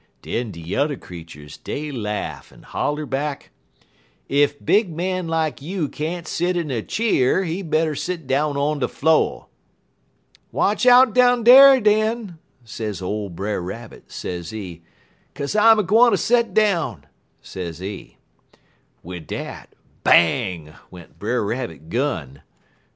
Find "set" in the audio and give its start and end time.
6.27-6.57, 7.93-8.25, 16.17-16.55